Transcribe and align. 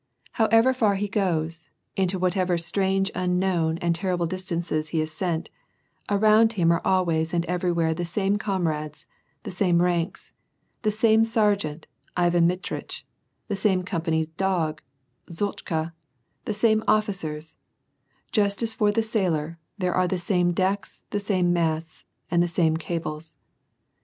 However 0.31 0.73
far 0.73 0.95
he 0.95 1.07
goes, 1.07 1.69
into 1.95 2.17
whatever 2.17 2.57
strange, 2.57 3.11
unknown, 3.13 3.77
and 3.83 3.93
terrible 3.93 4.25
distances 4.25 4.89
he 4.89 4.99
is 4.99 5.11
sent, 5.11 5.51
around 6.09 6.53
him 6.53 6.71
are 6.71 6.81
al 6.83 7.05
ways 7.05 7.35
and 7.35 7.45
everywhere 7.45 7.93
the 7.93 8.03
same 8.03 8.39
comrades, 8.39 9.05
the 9.43 9.51
same 9.51 9.79
ranks, 9.79 10.33
the 10.81 10.89
same 10.89 11.23
sergeant, 11.23 11.85
Ivan 12.17 12.47
Mitrich, 12.47 13.03
the 13.47 13.55
same 13.55 13.83
company 13.83 14.25
dog, 14.37 14.81
Zhutchka, 15.29 15.93
the 16.45 16.53
same 16.55 16.83
officers; 16.87 17.57
just 18.31 18.63
as 18.63 18.73
for 18.73 18.91
the 18.91 19.03
sailor, 19.03 19.59
there 19.77 19.93
are 19.93 20.07
the 20.07 20.17
same 20.17 20.51
decks, 20.51 21.03
the 21.11 21.19
same 21.19 21.53
masts, 21.53 22.05
the 22.31 22.47
same 22.47 22.75
cables. 22.75 23.37